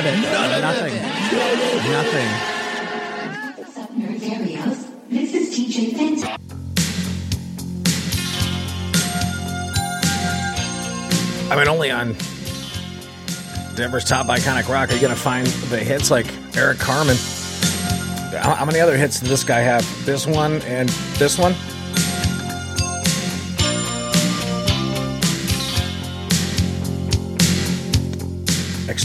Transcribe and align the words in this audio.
of 0.00 0.06
it. 0.06 0.16
Nothing. 0.60 0.94
Nothing. 1.92 2.28
What's 3.56 3.76
up, 3.76 3.90
Nerdarios? 3.90 4.86
This 5.10 5.34
is 5.34 5.54
TJ 5.54 5.96
Fenton. 5.96 6.36
I 11.50 11.56
mean, 11.56 11.68
only 11.68 11.90
on 11.90 12.14
Denver's 13.76 14.04
top 14.04 14.26
iconic 14.26 14.68
rock 14.68 14.90
are 14.90 14.94
you 14.94 15.00
going 15.00 15.14
to 15.14 15.20
find 15.20 15.46
the 15.46 15.78
hits 15.78 16.10
like 16.10 16.26
Eric 16.56 16.78
Carmen. 16.78 17.16
How, 18.40 18.54
how 18.54 18.64
many 18.64 18.80
other 18.80 18.96
hits 18.96 19.20
did 19.20 19.28
this 19.28 19.44
guy 19.44 19.60
have? 19.60 19.84
This 20.06 20.26
one 20.26 20.62
and 20.62 20.88
this 21.18 21.38
one? 21.38 21.54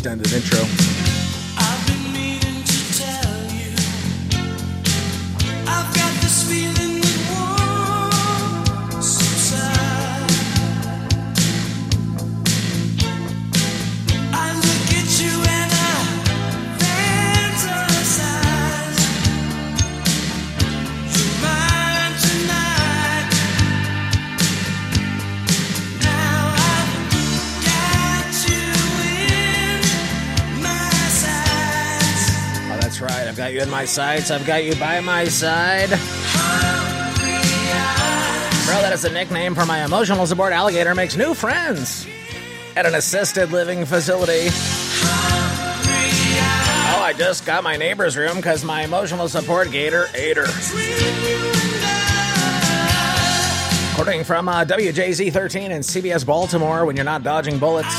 Extended 0.06 0.34
intro. 0.34 0.95
Got 33.46 33.54
you 33.54 33.62
in 33.62 33.70
my 33.70 33.86
sights. 33.86 34.32
I've 34.32 34.44
got 34.44 34.64
you 34.64 34.74
by 34.78 35.00
my 35.02 35.26
side. 35.26 35.90
Bro, 38.66 38.82
that 38.82 38.90
is 38.92 39.06
a 39.06 39.12
nickname 39.12 39.54
for 39.54 39.68
my 39.68 39.86
emotional 39.86 40.26
support 40.26 40.52
alligator 40.52 40.96
makes 40.96 41.16
new 41.16 41.36
friends 41.36 42.08
at 42.76 42.88
an 42.88 42.96
assisted 42.96 43.52
living 43.52 43.86
facility. 43.86 44.48
Oh, 46.88 47.02
I 47.04 47.14
just 47.16 47.46
got 47.46 47.64
my 47.64 47.78
neighbor's 47.78 48.18
room 48.18 48.38
because 48.38 48.66
my 48.66 48.82
emotional 48.84 49.28
support 49.28 49.70
gator 49.70 50.08
ate 50.16 50.38
her. 50.38 50.48
According 53.92 54.24
from 54.24 54.50
uh, 54.50 54.66
WJZ 54.66 55.32
13 55.32 55.72
and 55.72 55.84
CBS 55.84 56.26
Baltimore, 56.26 56.84
when 56.88 56.96
you're 56.96 57.06
not 57.06 57.22
dodging 57.22 57.60
bullets. 57.60 57.94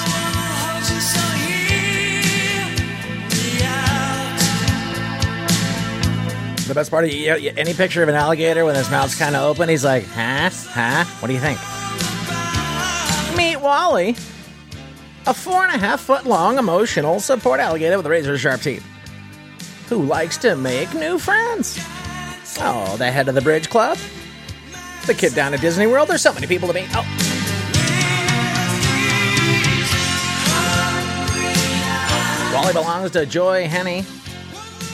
The 6.67 6.75
best 6.75 6.91
part 6.91 7.05
of 7.05 7.13
you, 7.13 7.33
any 7.57 7.75
picture 7.75 8.03
of 8.03 8.09
an 8.09 8.17
alligator 8.17 8.65
when 8.65 8.75
his 8.75 8.91
mouth's 8.91 9.17
kind 9.17 9.37
of 9.37 9.43
open, 9.45 9.69
he's 9.69 9.85
like, 9.85 10.05
huh? 10.05 10.51
Huh? 10.51 11.05
What 11.21 11.29
do 11.29 11.35
you 11.35 11.41
think? 11.41 11.61
Meet 13.37 13.61
Wally, 13.61 14.17
a 15.27 15.33
four 15.33 15.65
and 15.65 15.73
a 15.75 15.79
half 15.79 16.01
foot 16.01 16.27
long 16.27 16.59
emotional 16.59 17.21
support 17.21 17.61
alligator 17.61 17.97
with 17.97 18.07
razor 18.07 18.37
sharp 18.37 18.63
teeth 18.63 18.85
who 19.89 20.03
likes 20.03 20.37
to 20.39 20.57
make 20.57 20.93
new 20.93 21.19
friends. 21.19 21.79
Oh, 22.59 22.97
the 22.99 23.11
head 23.13 23.29
of 23.29 23.37
the 23.37 23.43
bridge 23.43 23.71
club, 23.71 23.97
the 25.07 25.15
kid 25.15 25.35
down 25.35 25.55
at 25.55 25.61
Disney 25.61 25.87
World. 25.87 26.09
There's 26.09 26.23
so 26.23 26.33
many 26.33 26.49
people 26.49 26.67
to 26.67 26.75
meet. 26.75 26.89
Oh. 26.93 27.05
Wally 32.53 32.73
belongs 32.73 33.13
to 33.13 33.25
Joie 33.27 33.69
Henney, 33.69 34.05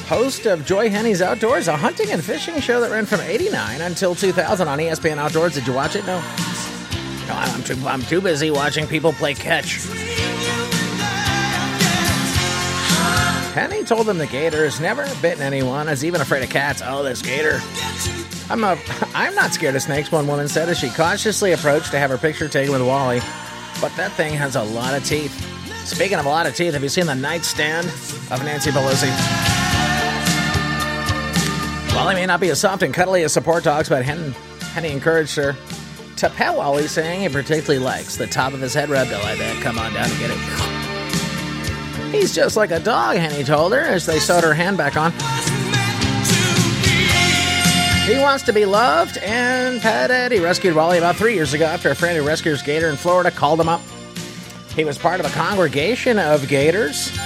host 0.07 0.47
of 0.47 0.65
Joie 0.67 0.89
Henney's 0.89 1.23
Outdoors, 1.23 1.69
a 1.69 1.77
hunting 1.77 2.11
and 2.11 2.23
fishing 2.23 2.61
show 2.61 2.81
that 2.81 2.91
ran 2.91 3.07
from 3.07 3.21
89 3.21 3.81
until 3.81 4.15
2000 4.15 4.69
on 4.69 4.79
ESPN 4.79 5.19
Outdoors. 5.19 5.55
Did 5.55 5.67
you 5.67 5.73
watch 5.73 5.97
it? 5.97 6.05
No. 6.07 6.19
No, 7.29 7.35
I'm 7.35 7.63
too, 7.63 7.77
I'm 7.87 8.03
too 8.03 8.21
busy 8.21 8.51
watching 8.51 8.87
people 8.87 9.13
play 9.13 9.35
catch. 9.35 9.87
Henney 13.55 13.85
told 13.85 14.07
them 14.07 14.19
the 14.19 14.27
gator 14.27 14.65
has 14.65 14.81
never 14.81 15.07
bitten 15.21 15.43
anyone, 15.43 15.89
is 15.89 16.05
even 16.05 16.21
afraid 16.21 16.43
of 16.43 16.51
cats. 16.51 16.83
Oh, 16.85 17.03
this 17.03 17.21
gator. 17.21 17.61
I'm 18.51 18.65
a, 18.65 18.79
I'm 19.15 19.35
not 19.35 19.53
scared 19.53 19.77
of 19.77 19.83
snakes, 19.83 20.11
one 20.11 20.27
woman 20.27 20.49
said 20.49 20.69
as 20.69 20.79
she 20.79 20.89
cautiously 20.91 21.53
approached 21.53 21.91
to 21.93 21.99
have 21.99 22.11
her 22.11 22.19
picture 22.19 22.49
taken 22.49 22.73
with 22.73 22.83
Wally. 22.83 23.21
But 23.81 23.95
that 23.97 24.13
thing 24.13 24.35
has 24.35 24.57
a 24.57 24.63
lot 24.63 24.95
of 24.95 25.05
teeth. 25.05 25.33
Speaking 25.87 26.19
of 26.19 26.27
a 26.27 26.29
lot 26.29 26.47
of 26.47 26.55
teeth, 26.55 26.73
have 26.75 26.83
you 26.83 26.89
seen 26.89 27.07
the 27.07 27.15
nightstand 27.15 27.87
of 28.31 28.43
Nancy 28.45 28.71
Pelosi? 28.71 29.52
Wally 32.03 32.17
may 32.17 32.27
not 32.27 32.41
be 32.41 32.51
as 32.51 32.59
soft 32.59 32.83
and 32.83 32.93
cuddly 32.93 33.23
as 33.23 33.33
support 33.33 33.63
dogs, 33.63 33.89
but 33.89 34.05
Hen- 34.05 34.33
Henney 34.75 34.91
encouraged 34.91 35.37
her 35.37 35.55
to 36.17 36.29
pet 36.31 36.57
Wally, 36.57 36.89
saying 36.89 37.21
he 37.21 37.29
particularly 37.29 37.79
likes 37.79 38.17
the 38.17 38.27
top 38.27 38.53
of 38.53 38.61
his 38.61 38.75
head 38.75 38.89
rubbed. 38.91 39.13
I 39.13 39.39
bet. 39.39 39.63
Come 39.63 39.79
on 39.79 39.93
down 39.93 40.11
and 40.11 40.19
get 40.19 40.31
it. 40.31 40.39
He's 42.13 42.35
just 42.35 42.57
like 42.57 42.73
a 42.73 42.81
dog, 42.81 43.19
Henney 43.19 43.45
told 43.45 43.73
her 43.73 43.79
as 43.79 44.05
they 44.05 44.19
sewed 44.19 44.43
her 44.43 44.53
hand 44.53 44.77
back 44.77 44.97
on. 44.97 45.13
He 48.13 48.19
wants 48.21 48.43
to 48.47 48.53
be 48.53 48.65
loved 48.67 49.19
and 49.19 49.81
petted. 49.81 50.33
He 50.33 50.41
rescued 50.41 50.75
Wally 50.75 50.99
about 50.99 51.15
three 51.15 51.35
years 51.35 51.55
ago 51.55 51.67
after 51.67 51.89
a 51.91 51.95
friend 51.95 52.19
who 52.19 52.27
rescues 52.27 52.63
gator 52.63 52.89
in 52.89 52.97
Florida 52.97 53.31
called 53.31 53.61
him 53.61 53.69
up. 53.69 53.81
He 54.75 54.85
was 54.85 54.99
part 54.99 55.21
of 55.21 55.27
a 55.27 55.31
congregation 55.31 56.19
of 56.19 56.49
gators. 56.49 57.17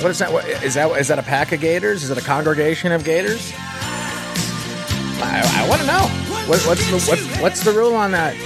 What 0.00 0.12
is 0.12 0.20
that? 0.20 0.32
What, 0.32 0.46
is 0.46 0.74
that 0.74 0.88
is 0.92 1.08
that 1.08 1.18
a 1.18 1.24
pack 1.24 1.50
of 1.50 1.60
gators? 1.60 2.04
Is 2.04 2.10
it 2.10 2.18
a 2.18 2.20
congregation 2.20 2.92
of 2.92 3.02
gators? 3.02 3.52
I, 5.20 5.42
I 5.44 5.68
want 5.68 5.80
to 5.80 5.86
know. 5.88 6.06
What, 6.46 6.62
what's 6.62 6.88
the 6.88 7.00
what, 7.10 7.18
what's 7.42 7.64
the 7.64 7.72
rule 7.72 7.96
on 7.96 8.12
that? 8.12 8.36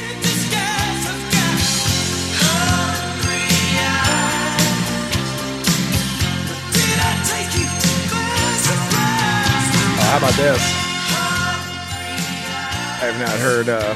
Oh, 9.99 10.05
how 10.11 10.17
about 10.17 10.35
this? 10.35 10.59
I 12.97 13.05
have 13.05 13.21
not 13.21 13.39
heard. 13.41 13.69
Uh, 13.69 13.95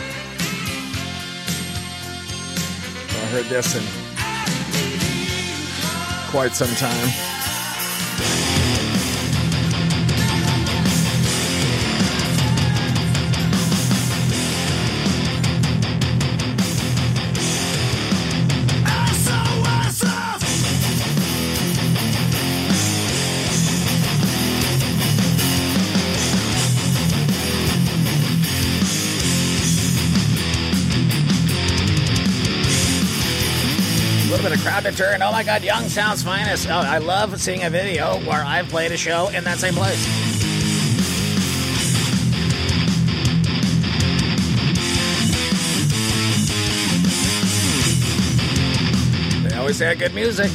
I 3.08 3.26
heard 3.30 3.46
this 3.46 3.74
in 3.74 3.82
quite 6.30 6.52
some 6.52 6.68
time. 6.76 7.25
Crowd 34.86 34.96
deterrent. 34.96 35.22
Oh 35.22 35.32
my 35.32 35.42
God, 35.42 35.62
Young 35.62 35.88
Sounds 35.88 36.22
Finest. 36.22 36.68
Oh, 36.68 36.74
I 36.74 36.98
love 36.98 37.40
seeing 37.40 37.64
a 37.64 37.70
video 37.70 38.18
where 38.20 38.44
I've 38.44 38.68
played 38.68 38.92
a 38.92 38.96
show 38.96 39.28
in 39.28 39.44
that 39.44 39.58
same 39.58 39.74
place. 39.74 40.04
They 49.42 49.56
always 49.56 49.78
had 49.78 49.98
good 49.98 50.14
music. 50.14 50.50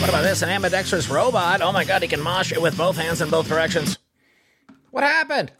What 0.00 0.10
about 0.10 0.22
this? 0.22 0.42
An 0.42 0.50
ambidextrous 0.50 1.08
robot. 1.08 1.62
Oh 1.62 1.72
my 1.72 1.84
God, 1.84 2.02
he 2.02 2.08
can 2.08 2.20
mosh 2.20 2.52
it 2.52 2.60
with 2.60 2.76
both 2.76 2.96
hands 2.96 3.20
in 3.22 3.30
both 3.30 3.48
directions. 3.48 3.98
What 4.90 5.02
happened? 5.02 5.50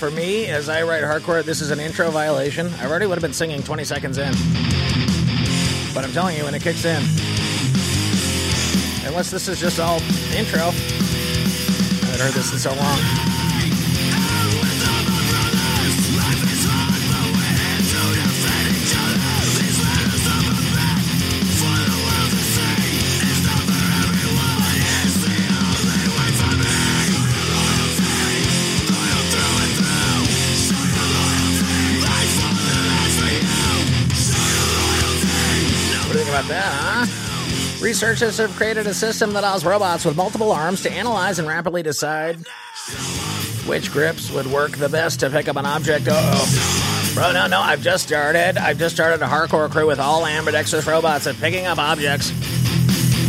For, 0.00 0.10
me, 0.10 0.46
as 0.46 0.70
I 0.70 0.82
write 0.82 1.02
hardcore, 1.02 1.44
this 1.44 1.60
is 1.60 1.70
an 1.70 1.78
intro 1.78 2.10
violation. 2.10 2.72
I 2.80 2.86
already 2.86 3.04
would 3.04 3.16
have 3.16 3.22
been 3.22 3.34
singing 3.34 3.62
20 3.62 3.84
seconds 3.84 4.16
in. 4.16 4.32
But 5.94 6.04
I'm 6.04 6.12
telling 6.12 6.38
you, 6.38 6.44
when 6.44 6.54
it 6.54 6.62
kicks 6.62 6.86
in, 6.86 7.02
unless 9.06 9.30
this 9.30 9.46
is 9.46 9.60
just 9.60 9.78
all 9.78 10.00
intro, 10.34 10.62
I 10.62 10.72
haven't 12.06 12.20
heard 12.20 12.32
this 12.32 12.50
in 12.50 12.58
so 12.58 12.74
long. 12.74 13.39
Researchers 37.90 38.38
have 38.38 38.54
created 38.54 38.86
a 38.86 38.94
system 38.94 39.32
that 39.32 39.40
allows 39.40 39.64
robots 39.64 40.04
with 40.04 40.16
multiple 40.16 40.52
arms 40.52 40.80
to 40.82 40.92
analyze 40.92 41.40
and 41.40 41.48
rapidly 41.48 41.82
decide 41.82 42.36
which 43.66 43.90
grips 43.90 44.30
would 44.30 44.46
work 44.46 44.70
the 44.76 44.88
best 44.88 45.18
to 45.18 45.28
pick 45.28 45.48
up 45.48 45.56
an 45.56 45.66
object. 45.66 46.06
Oh, 46.08 47.12
bro, 47.14 47.32
no, 47.32 47.48
no, 47.48 47.58
I've 47.60 47.82
just 47.82 48.06
started. 48.06 48.56
I've 48.58 48.78
just 48.78 48.94
started 48.94 49.20
a 49.22 49.26
hardcore 49.26 49.68
crew 49.68 49.88
with 49.88 49.98
all 49.98 50.24
ambidextrous 50.24 50.86
robots 50.86 51.26
at 51.26 51.34
picking 51.38 51.66
up 51.66 51.78
objects 51.78 52.30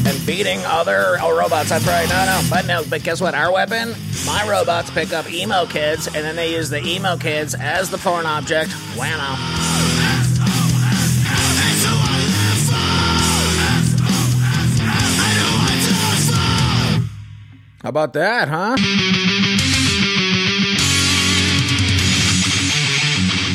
and 0.05 0.25
beating 0.27 0.63
other 0.65 1.17
oh, 1.19 1.35
robots. 1.35 1.69
That's 1.69 1.87
right. 1.87 2.07
No, 2.07 2.25
no, 2.25 2.47
but 2.47 2.67
no, 2.67 2.83
but 2.87 3.01
guess 3.01 3.19
what? 3.19 3.33
Our 3.33 3.51
weapon, 3.51 3.95
my 4.27 4.47
robots 4.47 4.91
pick 4.91 5.11
up 5.11 5.27
emo 5.27 5.65
kids, 5.65 6.05
and 6.05 6.17
then 6.17 6.35
they 6.35 6.53
use 6.53 6.69
the 6.69 6.85
emo 6.85 7.17
kids 7.17 7.55
as 7.55 7.89
the 7.89 7.97
foreign 7.97 8.27
object. 8.27 8.71
Wow. 8.95 10.10
How 17.83 17.89
about 17.89 18.13
that, 18.13 18.47
huh? 18.47 18.77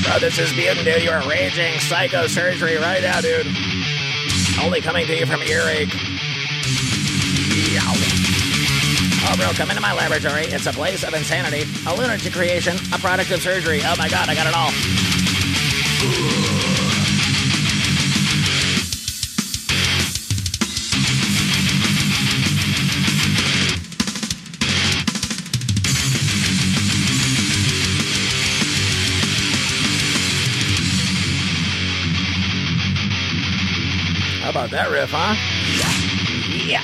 Bro, 0.03 0.19
this 0.19 0.39
is 0.39 0.53
beautiful, 0.53 0.83
dude. 0.83 1.03
You 1.03 1.11
are 1.11 1.29
raging 1.29 1.75
psychosurgery 1.75 2.81
right 2.81 3.03
now, 3.03 3.21
dude. 3.21 3.47
Only 4.61 4.81
coming 4.81 5.07
to 5.07 5.17
you 5.17 5.27
from 5.27 5.43
earache. 5.43 5.95
Oh, 9.29 9.37
bro, 9.37 9.53
come 9.53 9.71
into 9.71 9.83
my 9.83 9.93
laboratory. 9.93 10.47
It's 10.47 10.67
a 10.67 10.73
place 10.73 11.03
of 11.05 11.15
insanity, 11.15 11.65
a 11.87 11.95
lunatic 11.95 12.33
creation, 12.33 12.77
a 12.93 12.99
product 12.99 13.31
of 13.31 13.43
surgery. 13.43 13.81
Oh 13.85 13.95
my 13.97 14.09
god, 14.09 14.29
I 14.29 14.35
got 14.35 14.47
it 14.47 14.55
all. 16.65 16.76
About 34.67 34.77
that 34.77 34.91
riff, 34.91 35.11
huh? 35.13 35.35
Yeah. 36.67 36.83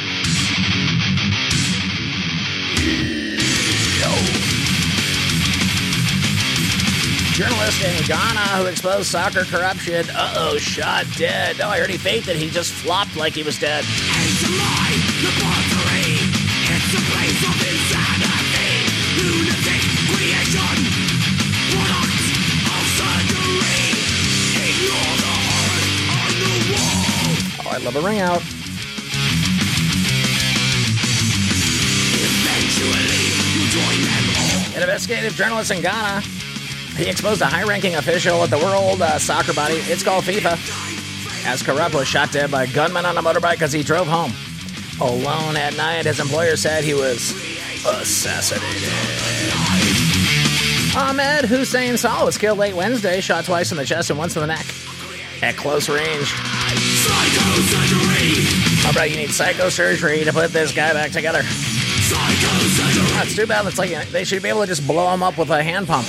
Journalist 7.33 7.83
in 7.83 8.05
Ghana 8.07 8.41
who 8.59 8.67
exposed 8.67 9.07
soccer 9.07 9.45
corruption. 9.45 10.09
Uh 10.11 10.35
oh, 10.37 10.59
shot 10.59 11.07
dead. 11.17 11.59
No, 11.59 11.69
I 11.69 11.79
heard 11.79 11.91
he 11.91 11.97
fainted. 11.97 12.37
He 12.37 12.51
just 12.51 12.73
flopped 12.73 13.17
like 13.17 13.33
he 13.33 13.43
was 13.43 13.59
dead. 13.59 13.85
It's 13.85 14.45
a 14.45 14.49
I 27.73 27.79
love 27.79 27.97
a 27.97 28.03
ring 28.03 28.21
out. 28.21 28.43
Investigative 34.77 35.35
journalist 35.35 35.71
in 35.71 35.81
Ghana. 35.81 36.21
He 36.97 37.09
exposed 37.09 37.41
a 37.41 37.47
high 37.47 37.65
ranking 37.65 37.95
official 37.95 38.43
at 38.43 38.51
the 38.51 38.59
World 38.59 39.01
uh, 39.01 39.19
Soccer 39.19 39.55
Body. 39.55 39.77
It's 39.77 40.03
called 40.03 40.25
FIFA. 40.25 40.59
As 41.47 41.63
corrupt 41.63 41.95
was 41.95 42.07
shot 42.07 42.31
dead 42.31 42.51
by 42.51 42.65
a 42.65 42.67
gunman 42.67 43.07
on 43.07 43.17
a 43.17 43.23
motorbike 43.23 43.63
as 43.63 43.73
he 43.73 43.83
drove 43.83 44.07
home. 44.07 44.33
Alone 45.01 45.57
at 45.57 45.75
night, 45.75 46.05
his 46.05 46.21
employer 46.21 46.57
said 46.57 46.85
he 46.85 46.93
was 46.93 47.31
assassinated. 47.87 48.93
Ahmed 50.95 51.47
Hussein 51.47 51.95
Suale 51.95 52.27
was 52.27 52.37
killed 52.37 52.59
late 52.59 52.75
Wednesday, 52.75 53.23
shot 53.23 53.47
twice 53.47 53.73
in 53.73 53.79
the 53.79 53.87
chest 53.87 54.11
and 54.11 54.19
once 54.19 54.37
in 54.37 54.43
the 54.43 54.47
neck. 54.47 54.67
At 55.41 55.57
close 55.57 55.89
range. 55.89 56.35
Psychosurgery. 57.03 58.89
Oh, 58.89 58.93
bro, 58.93 59.03
you 59.05 59.17
need 59.17 59.31
psychosurgery 59.31 60.25
to 60.25 60.33
put 60.33 60.53
this 60.53 60.73
guy 60.73 60.93
back 60.93 61.11
together. 61.11 61.43
Psychosurgery. 61.43 63.11
That's 63.15 63.35
too 63.35 63.47
bad. 63.47 63.67
It's 63.67 63.79
like 63.79 64.09
they 64.11 64.25
should 64.25 64.43
be 64.43 64.49
able 64.49 64.61
to 64.63 64.67
just 64.67 64.87
blow 64.87 65.13
him 65.13 65.23
up 65.23 65.37
with 65.39 65.51
a 65.51 65.63
hand 65.63 65.89
pump. 65.89 66.07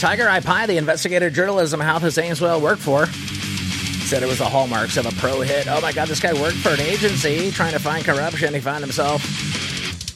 Tiger 0.00 0.28
Eye 0.28 0.40
PI, 0.40 0.66
the 0.66 0.78
investigative 0.78 1.32
journalism 1.32 1.80
Health 1.80 2.02
Zaneswell 2.02 2.60
worked 2.60 2.82
for, 2.82 3.06
said 3.06 4.22
it 4.22 4.26
was 4.26 4.38
the 4.38 4.48
hallmarks 4.48 4.96
of 4.96 5.06
a 5.06 5.12
pro 5.12 5.42
hit. 5.42 5.68
Oh 5.68 5.80
my 5.80 5.92
god, 5.92 6.08
this 6.08 6.20
guy 6.20 6.32
worked 6.32 6.56
for 6.56 6.70
an 6.70 6.80
agency 6.80 7.50
trying 7.50 7.72
to 7.72 7.78
find 7.78 8.04
corruption. 8.04 8.52
He 8.52 8.60
found 8.60 8.82
himself 8.82 9.22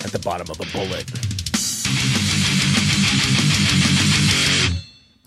at 0.05 0.11
the 0.12 0.19
bottom 0.19 0.50
of 0.50 0.59
a 0.61 0.67
bullet. 0.73 1.09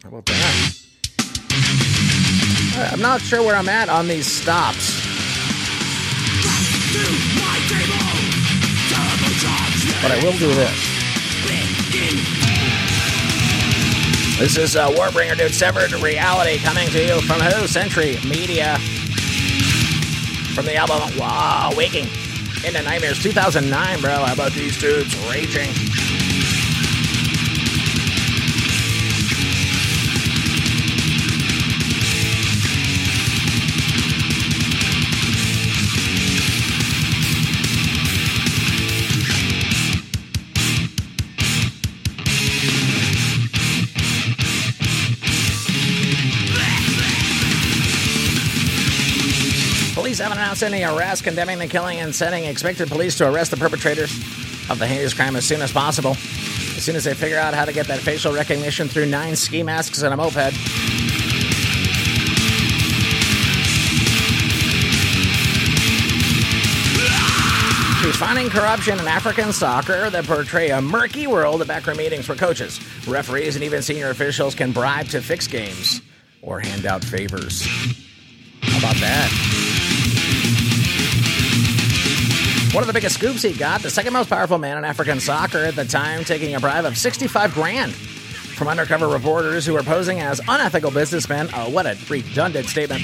How 0.04 0.10
about 0.10 0.26
that? 0.26 0.79
I'm 2.88 3.02
not 3.02 3.22
sure 3.22 3.42
where 3.42 3.56
I'm 3.56 3.70
at 3.70 3.90
on 3.90 4.08
these 4.08 4.26
stops. 4.26 5.02
But 10.02 10.12
I 10.12 10.20
will 10.24 10.38
do 10.38 10.48
this. 10.48 11.00
This 14.40 14.58
is 14.58 14.76
uh, 14.78 14.90
Warbringer, 14.92 15.38
dude. 15.38 15.54
Severed 15.54 15.92
Reality 16.02 16.60
coming 16.60 16.88
to 16.92 17.04
you 17.04 17.20
from 17.22 17.42
who? 17.42 17.68
Century 17.68 18.18
Media. 18.26 18.78
From 20.56 20.66
the 20.66 20.76
album 20.76 21.18
Wow, 21.18 21.72
Waking 21.76 22.08
into 22.66 22.82
Nightmares 22.82 23.22
2009, 23.22 24.02
bro. 24.02 24.12
How 24.12 24.34
about 24.34 24.54
these 24.54 24.80
dudes 24.80 25.16
raging? 25.30 25.70
Announced 50.50 50.64
any 50.64 50.84
arrests 50.84 51.22
condemning 51.22 51.60
the 51.60 51.68
killing 51.68 52.00
and 52.00 52.16
sending 52.16 52.46
expected 52.46 52.88
police 52.88 53.16
to 53.16 53.30
arrest 53.30 53.52
the 53.52 53.58
perpetrators 53.58 54.12
of 54.72 54.80
the 54.80 54.88
heinous 54.88 55.14
crime 55.14 55.36
as 55.36 55.46
soon 55.46 55.62
as 55.62 55.72
possible. 55.72 56.14
As 56.14 56.84
soon 56.84 56.96
as 56.96 57.04
they 57.04 57.14
figure 57.14 57.38
out 57.38 57.54
how 57.54 57.66
to 57.66 57.72
get 57.72 57.86
that 57.86 58.00
facial 58.00 58.34
recognition 58.34 58.88
through 58.88 59.06
nine 59.06 59.36
ski 59.36 59.62
masks 59.62 60.02
and 60.02 60.12
a 60.12 60.18
moped. 60.18 60.54
She's 68.02 68.16
finding 68.16 68.50
corruption 68.50 69.00
in 69.00 69.08
African 69.08 69.54
soccer 69.54 70.10
that 70.10 70.26
portray 70.26 70.72
a 70.72 70.82
murky 70.82 71.28
world 71.28 71.62
of 71.62 71.68
backroom 71.68 71.98
meetings 71.98 72.28
where 72.28 72.36
coaches, 72.36 72.80
referees, 73.08 73.54
and 73.54 73.64
even 73.64 73.84
senior 73.84 74.10
officials 74.10 74.56
can 74.56 74.72
bribe 74.72 75.10
to 75.10 75.22
fix 75.22 75.46
games 75.46 76.02
or 76.42 76.60
hand 76.60 76.88
out 76.88 77.04
favors. 77.04 77.68
How 78.64 78.80
about 78.80 78.96
that? 78.96 79.59
One 82.72 82.84
of 82.84 82.88
the 82.88 82.94
biggest 82.94 83.16
scoops 83.16 83.42
he 83.42 83.54
got, 83.54 83.82
the 83.82 83.90
second 83.90 84.14
most 84.14 84.30
powerful 84.30 84.60
man 84.60 84.78
in 84.78 84.86
African 84.86 85.20
soccer 85.20 85.58
at 85.58 85.76
the 85.76 85.86
time, 85.86 86.24
taking 86.24 86.54
a 86.54 86.60
bribe 86.60 86.86
of 86.86 86.96
65 86.98 87.56
grand 87.56 87.94
from 87.96 88.68
undercover 88.68 89.08
reporters 89.08 89.66
who 89.66 89.74
were 89.74 89.82
posing 89.82 90.20
as 90.20 90.40
unethical 90.48 90.92
businessmen. 90.92 91.50
Oh, 91.56 91.70
what 91.70 91.88
a 91.88 91.98
redundant 92.08 92.68
statement. 92.68 93.04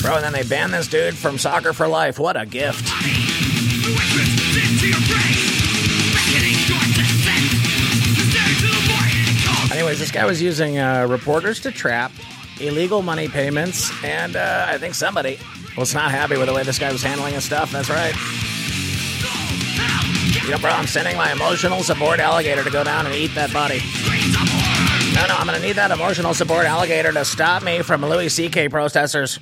Bro, 0.00 0.14
and 0.16 0.24
then 0.24 0.32
they 0.32 0.42
banned 0.42 0.72
this 0.72 0.88
dude 0.88 1.14
from 1.14 1.36
soccer 1.36 1.74
for 1.74 1.86
life. 1.86 2.18
What 2.18 2.40
a 2.40 2.46
gift. 2.46 2.88
This 9.98 10.12
guy 10.12 10.24
was 10.24 10.40
using 10.40 10.78
uh, 10.78 11.06
reporters 11.08 11.58
to 11.60 11.72
trap 11.72 12.12
illegal 12.60 13.02
money 13.02 13.26
payments, 13.26 13.90
and 14.04 14.36
uh, 14.36 14.66
I 14.68 14.78
think 14.78 14.94
somebody 14.94 15.38
was 15.76 15.92
not 15.92 16.12
happy 16.12 16.36
with 16.36 16.46
the 16.46 16.54
way 16.54 16.62
this 16.62 16.78
guy 16.78 16.92
was 16.92 17.02
handling 17.02 17.34
his 17.34 17.44
stuff. 17.44 17.72
That's 17.72 17.90
right. 17.90 18.14
You 20.44 20.50
know, 20.52 20.58
bro, 20.58 20.70
I'm 20.70 20.86
sending 20.86 21.16
my 21.16 21.32
emotional 21.32 21.82
support 21.82 22.20
alligator 22.20 22.62
to 22.62 22.70
go 22.70 22.84
down 22.84 23.06
and 23.06 23.14
eat 23.14 23.34
that 23.34 23.52
body. 23.52 23.80
No, 25.14 25.26
no, 25.26 25.34
I'm 25.34 25.46
gonna 25.46 25.58
need 25.58 25.74
that 25.74 25.90
emotional 25.90 26.32
support 26.32 26.64
alligator 26.64 27.12
to 27.12 27.24
stop 27.24 27.64
me 27.64 27.82
from 27.82 28.02
Louis 28.02 28.28
C.K. 28.28 28.68
protesters. 28.68 29.40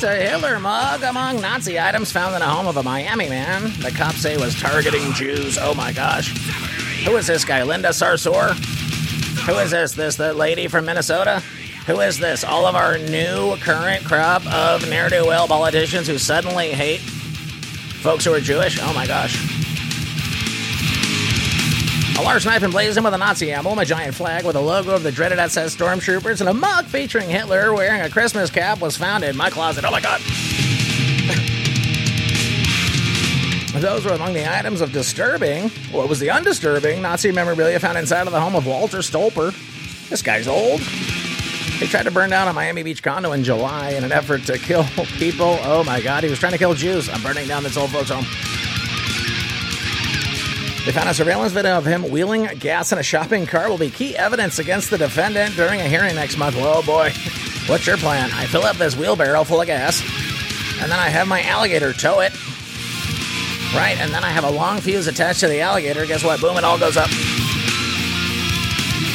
Santa 0.00 0.16
Hitler 0.16 0.58
mug 0.58 1.02
among 1.02 1.42
Nazi 1.42 1.78
items 1.78 2.10
found 2.10 2.34
in 2.34 2.40
a 2.40 2.46
home 2.46 2.66
of 2.66 2.78
a 2.78 2.82
Miami 2.82 3.28
man. 3.28 3.64
The 3.80 3.90
cops 3.90 4.22
say 4.22 4.38
was 4.38 4.58
targeting 4.58 5.12
Jews. 5.12 5.58
Oh 5.60 5.74
my 5.74 5.92
gosh. 5.92 6.32
Who 7.04 7.14
is 7.16 7.26
this 7.26 7.44
guy? 7.44 7.62
Linda 7.64 7.90
Sarsour? 7.90 8.54
Who 9.44 9.58
is 9.58 9.72
this? 9.72 9.92
This 9.92 10.16
the 10.16 10.32
lady 10.32 10.68
from 10.68 10.86
Minnesota? 10.86 11.42
Who 11.86 12.00
is 12.00 12.18
this? 12.18 12.44
All 12.44 12.64
of 12.64 12.76
our 12.76 12.96
new 12.96 13.56
current 13.58 14.02
crop 14.06 14.46
of 14.46 14.88
ne'er 14.88 15.10
do 15.10 15.26
well 15.26 15.46
politicians 15.46 16.06
who 16.06 16.16
suddenly 16.16 16.70
hate 16.70 17.00
folks 17.00 18.24
who 18.24 18.32
are 18.32 18.40
Jewish? 18.40 18.78
Oh 18.80 18.94
my 18.94 19.06
gosh. 19.06 19.49
A 22.20 22.22
large 22.22 22.44
knife 22.44 22.62
emblazoned 22.62 23.02
with 23.02 23.14
a 23.14 23.18
Nazi 23.18 23.50
emblem, 23.50 23.78
a 23.78 23.84
giant 23.86 24.14
flag 24.14 24.44
with 24.44 24.54
a 24.54 24.60
logo 24.60 24.90
of 24.90 25.02
the 25.02 25.10
dreaded 25.10 25.38
SS 25.38 25.74
stormtroopers, 25.74 26.40
and 26.40 26.50
a 26.50 26.52
mug 26.52 26.84
featuring 26.84 27.30
Hitler 27.30 27.72
wearing 27.72 28.02
a 28.02 28.10
Christmas 28.10 28.50
cap 28.50 28.78
was 28.78 28.94
found 28.94 29.24
in 29.24 29.34
my 29.34 29.48
closet. 29.48 29.86
Oh 29.86 29.90
my 29.90 30.02
god. 30.02 30.20
Those 33.80 34.04
were 34.04 34.12
among 34.12 34.34
the 34.34 34.54
items 34.54 34.82
of 34.82 34.92
disturbing, 34.92 35.70
what 35.92 36.10
was 36.10 36.20
the 36.20 36.28
undisturbing, 36.28 37.00
Nazi 37.00 37.32
memorabilia 37.32 37.80
found 37.80 37.96
inside 37.96 38.26
of 38.26 38.34
the 38.34 38.40
home 38.40 38.54
of 38.54 38.66
Walter 38.66 38.98
Stolper. 38.98 39.54
This 40.10 40.20
guy's 40.20 40.46
old. 40.46 40.80
He 40.80 41.86
tried 41.86 42.02
to 42.02 42.10
burn 42.10 42.28
down 42.28 42.48
a 42.48 42.52
Miami 42.52 42.82
Beach 42.82 43.02
condo 43.02 43.32
in 43.32 43.44
July 43.44 43.92
in 43.92 44.04
an 44.04 44.12
effort 44.12 44.42
to 44.42 44.58
kill 44.58 44.84
people. 45.16 45.58
Oh 45.62 45.82
my 45.84 46.02
god, 46.02 46.22
he 46.22 46.28
was 46.28 46.38
trying 46.38 46.52
to 46.52 46.58
kill 46.58 46.74
Jews. 46.74 47.08
I'm 47.08 47.22
burning 47.22 47.48
down 47.48 47.62
this 47.62 47.78
old 47.78 47.88
folks' 47.88 48.10
home. 48.10 48.26
They 50.86 50.92
found 50.92 51.10
a 51.10 51.14
surveillance 51.14 51.52
video 51.52 51.76
of 51.76 51.84
him 51.84 52.10
wheeling 52.10 52.46
gas 52.58 52.90
in 52.90 52.98
a 52.98 53.02
shopping 53.02 53.46
cart 53.46 53.68
will 53.68 53.76
be 53.78 53.90
key 53.90 54.16
evidence 54.16 54.58
against 54.58 54.90
the 54.90 54.96
defendant 54.96 55.54
during 55.54 55.80
a 55.80 55.84
hearing 55.84 56.14
next 56.14 56.38
month. 56.38 56.56
Oh 56.58 56.82
boy. 56.82 57.12
What's 57.66 57.86
your 57.86 57.98
plan? 57.98 58.30
I 58.32 58.46
fill 58.46 58.64
up 58.64 58.76
this 58.76 58.96
wheelbarrow 58.96 59.44
full 59.44 59.60
of 59.60 59.66
gas, 59.66 60.00
and 60.80 60.90
then 60.90 60.98
I 60.98 61.08
have 61.10 61.28
my 61.28 61.42
alligator 61.42 61.92
tow 61.92 62.20
it. 62.20 62.32
Right, 63.74 63.96
and 64.00 64.12
then 64.12 64.24
I 64.24 64.30
have 64.30 64.44
a 64.44 64.50
long 64.50 64.80
fuse 64.80 65.06
attached 65.06 65.40
to 65.40 65.48
the 65.48 65.60
alligator. 65.60 66.04
Guess 66.06 66.24
what? 66.24 66.40
Boom, 66.40 66.56
it 66.56 66.64
all 66.64 66.78
goes 66.78 66.96
up. 66.96 67.08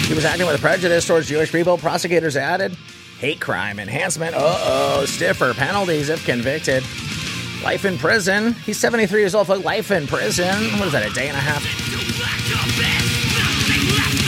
He 0.06 0.14
was 0.14 0.24
acting 0.24 0.46
with 0.48 0.62
prejudice 0.62 1.06
towards 1.06 1.28
Jewish 1.28 1.52
people. 1.52 1.78
Prosecutors 1.78 2.38
added 2.38 2.78
hate 3.20 3.42
crime 3.42 3.80
enhancement. 3.80 4.36
Uh 4.36 4.58
oh, 4.60 5.06
stiffer 5.06 5.54
penalties 5.54 6.10
if 6.10 6.24
convicted. 6.26 6.84
Life 7.66 7.84
in 7.84 7.98
prison. 7.98 8.54
He's 8.54 8.80
73 8.80 9.22
years 9.22 9.34
old. 9.34 9.48
Life 9.50 9.90
in 9.90 10.06
prison. 10.06 10.46
What 10.78 10.86
is 10.88 10.92
that, 10.94 11.10
a 11.10 11.14
day 11.14 11.28
and 11.30 11.36
a 11.36 11.40
half? 11.40 11.64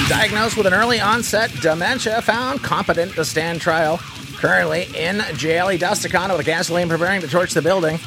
Diagnosed 0.10 0.58
with 0.58 0.66
an 0.66 0.74
early 0.74 1.00
onset 1.00 1.52
dementia, 1.62 2.24
found 2.24 2.64
competent 2.64 3.14
to 3.14 3.24
stand 3.24 3.62
trial. 3.62 4.00
Currently 4.38 4.88
in 4.96 5.22
jail, 5.36 5.68
he 5.68 5.78
doused 5.78 6.04
a 6.04 6.10
condo 6.10 6.36
with 6.36 6.48
gasoline, 6.48 6.90
preparing 6.90 7.22
to 7.22 7.28
torch 7.28 7.54
the 7.54 7.62
building. 7.62 8.00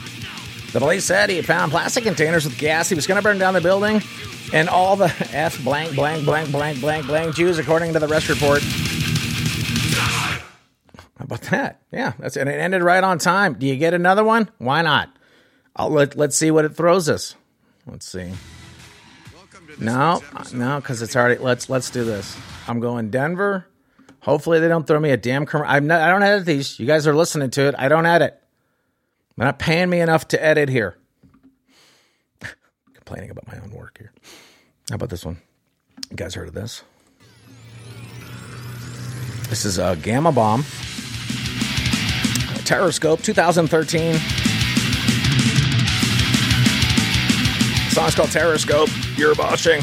The 0.73 0.81
police 0.81 1.05
said 1.05 1.31
he 1.31 1.37
had 1.37 1.47
found 1.47 1.71
plastic 1.71 2.03
containers 2.03 2.45
with 2.45 2.59
gas. 2.59 2.89
He 2.89 2.97
was 2.97 3.07
going 3.07 3.17
to 3.17 3.23
burn 3.23 3.39
down 3.39 3.55
the 3.55 3.61
building 3.61 4.03
and 4.53 4.69
all 4.69 4.97
the 4.97 5.05
F 5.33 5.63
blank, 5.63 5.95
blank, 5.95 6.25
blank, 6.25 6.51
blank, 6.51 6.81
blank, 6.81 7.07
blank 7.07 7.37
Jews, 7.37 7.59
according 7.59 7.93
to 7.93 8.01
the 8.01 8.09
arrest 8.09 8.29
report. 8.29 8.63
How 11.19 11.25
about 11.25 11.43
that? 11.43 11.83
Yeah, 11.93 12.15
that's 12.19 12.37
and 12.37 12.49
it 12.49 12.59
ended 12.59 12.83
right 12.83 13.05
on 13.05 13.19
time. 13.19 13.55
Do 13.55 13.67
you 13.67 13.77
get 13.77 13.95
another 13.95 14.25
one? 14.25 14.51
Why 14.59 14.83
not? 14.83 15.11
I'll 15.77 15.91
let, 15.91 16.17
let's 16.17 16.37
see 16.37 16.51
what 16.51 16.65
it 16.65 16.77
throws 16.77 17.09
us. 17.09 17.35
Let's 17.87 18.07
see. 18.07 18.33
No, 19.79 20.23
no, 20.53 20.81
because 20.81 21.01
it's 21.01 21.17
already. 21.17 21.41
Let's 21.41 21.71
let's 21.71 21.91
do 21.91 22.05
this. 22.05 22.37
I'm 22.69 22.81
going 22.81 23.11
Denver. 23.11 23.67
Hopefully 24.21 24.61
they 24.61 24.69
don't 24.69 24.87
throw 24.87 25.01
me 25.01 25.11
a 25.11 25.17
damn. 25.17 25.47
Com- 25.47 25.65
I'm 25.67 25.87
not. 25.87 26.03
I 26.03 26.11
don't 26.11 26.23
edit 26.23 26.45
these. 26.45 26.79
You 26.79 26.87
guys 26.87 27.07
are 27.07 27.15
listening 27.15 27.51
to 27.51 27.63
it. 27.69 27.75
I 27.79 27.89
don't 27.89 28.05
edit. 28.05 28.41
They're 29.37 29.47
not 29.47 29.59
paying 29.59 29.89
me 29.89 30.01
enough 30.01 30.29
to 30.29 30.45
edit 30.45 30.69
here. 30.69 30.99
Complaining 32.95 33.31
about 33.31 33.47
my 33.47 33.59
own 33.59 33.71
work 33.71 33.97
here. 33.99 34.13
How 34.91 34.97
about 34.97 35.09
this 35.09 35.25
one? 35.25 35.39
You 36.11 36.17
guys 36.17 36.35
heard 36.35 36.49
of 36.49 36.55
this? 36.55 36.83
This 39.49 39.65
is 39.65 39.79
a 39.79 39.97
Gama 39.97 40.33
Bomb. 40.33 40.65
Terroscope 42.65 43.23
2013. 43.23 44.17
Song's 47.91 48.15
called 48.15 48.31
Terroscope. 48.31 48.89
You're 49.17 49.35
watching. 49.35 49.83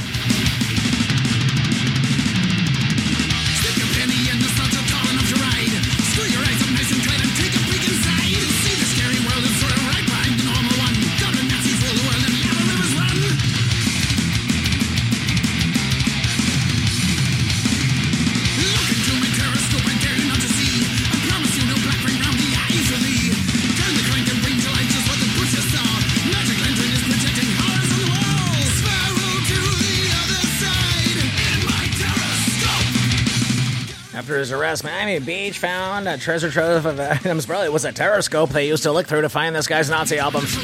After 34.18 34.40
his 34.40 34.52
arrest, 34.52 34.84
Miami 34.84 35.20
Beach 35.20 35.60
found 35.60 36.08
a 36.08 36.18
treasure 36.18 36.50
trove 36.50 36.88
of 36.88 37.00
items. 37.00 37.46
Probably 37.46 37.68
it 37.68 37.72
was 37.72 37.86
a 37.86 37.92
terroscope 37.92 38.50
they 38.50 38.68
used 38.68 38.82
to 38.82 38.92
look 38.92 39.06
through 39.06 39.22
to 39.22 39.30
find 39.30 39.56
this 39.56 39.68
guy's 39.68 39.92
Nazi 39.92 40.18
albums. 40.18 40.56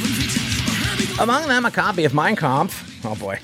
Among 1.20 1.48
them, 1.48 1.64
a 1.64 1.70
copy 1.70 2.04
of 2.06 2.16
Mein 2.16 2.36
Kampf. 2.36 3.06
Oh 3.06 3.14
boy. 3.14 3.40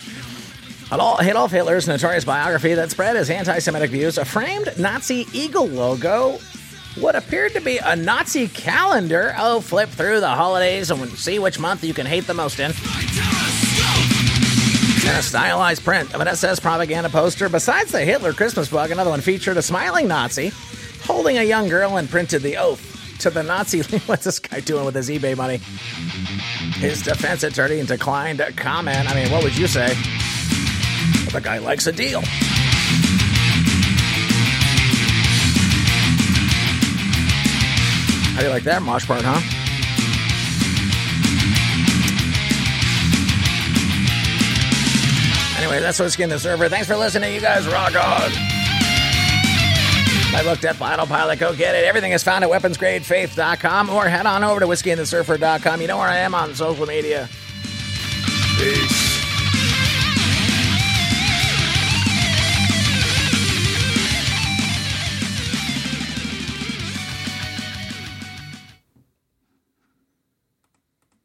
Adolf 0.91 1.51
Hitler's 1.51 1.87
notorious 1.87 2.25
biography 2.25 2.73
that 2.73 2.89
spread 2.89 3.17
his 3.17 3.29
anti 3.29 3.59
Semitic 3.59 3.91
views, 3.91 4.17
a 4.17 4.25
framed 4.25 4.73
Nazi 4.79 5.27
eagle 5.31 5.67
logo, 5.67 6.39
what 6.95 7.15
appeared 7.15 7.53
to 7.53 7.61
be 7.61 7.77
a 7.77 7.95
Nazi 7.95 8.47
calendar. 8.47 9.35
Oh, 9.37 9.61
flip 9.61 9.89
through 9.89 10.21
the 10.21 10.29
holidays 10.29 10.89
and 10.89 11.07
see 11.11 11.37
which 11.37 11.59
month 11.59 11.83
you 11.83 11.93
can 11.93 12.07
hate 12.07 12.25
the 12.25 12.33
most 12.33 12.59
in. 12.59 12.71
A 15.17 15.21
stylized 15.21 15.83
print 15.83 16.15
of 16.15 16.21
an 16.21 16.27
SS 16.29 16.61
propaganda 16.61 17.09
poster. 17.09 17.49
Besides 17.49 17.91
the 17.91 17.99
Hitler 17.99 18.31
Christmas 18.31 18.69
bug, 18.69 18.91
another 18.91 19.09
one 19.09 19.19
featured 19.19 19.57
a 19.57 19.61
smiling 19.61 20.07
Nazi 20.07 20.51
holding 21.03 21.37
a 21.37 21.43
young 21.43 21.67
girl 21.67 21.97
and 21.97 22.09
printed 22.09 22.41
the 22.41 22.55
oath 22.55 23.17
to 23.19 23.29
the 23.29 23.43
Nazi. 23.43 23.81
What's 24.05 24.23
this 24.23 24.39
guy 24.39 24.61
doing 24.61 24.85
with 24.85 24.95
his 24.95 25.09
eBay 25.09 25.35
money? 25.35 25.57
His 26.77 27.01
defense 27.01 27.43
attorney 27.43 27.83
declined 27.83 28.37
to 28.37 28.53
comment. 28.53 29.11
I 29.11 29.15
mean, 29.15 29.29
what 29.31 29.43
would 29.43 29.57
you 29.57 29.67
say? 29.67 29.87
Well, 29.87 31.31
the 31.33 31.41
guy 31.43 31.57
likes 31.57 31.85
a 31.87 31.91
deal. 31.91 32.21
How 38.31 38.39
do 38.39 38.45
you 38.45 38.53
like 38.53 38.63
that 38.63 38.81
mosh 38.81 39.05
part, 39.05 39.21
huh? 39.21 39.58
That's 45.81 45.99
what's 45.99 46.15
getting 46.15 46.31
the 46.31 46.39
server. 46.39 46.69
Thanks 46.69 46.87
for 46.87 46.95
listening. 46.95 47.33
You 47.33 47.41
guys 47.41 47.67
rock 47.67 47.95
on. 47.95 48.31
I 50.31 50.43
looked 50.45 50.63
at 50.63 50.79
Autopilot. 50.79 51.39
Go 51.39 51.55
get 51.55 51.75
it. 51.75 51.85
Everything 51.85 52.11
is 52.11 52.23
found 52.23 52.43
at 52.43 52.49
weaponsgradefaith.com 52.49 53.89
or 53.89 54.07
head 54.07 54.25
on 54.25 54.43
over 54.43 54.59
to 54.59 54.67
whiskeyandthesurfer.com. 54.67 55.81
You 55.81 55.87
know 55.87 55.97
where 55.97 56.07
I 56.07 56.17
am 56.17 56.35
on 56.35 56.53
social 56.55 56.85
media. 56.85 57.27
Peace. 58.57 59.08